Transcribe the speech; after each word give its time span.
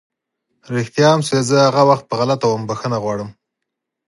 رښتيا 0.75 1.07
هم 1.13 1.21
چې 1.27 1.35
زه 1.49 1.57
هغه 1.67 1.83
وخت 1.89 2.05
پر 2.07 2.15
غلطه 2.21 2.45
وم، 2.47 2.61
بښنه 2.69 2.97
غواړم! 3.03 3.29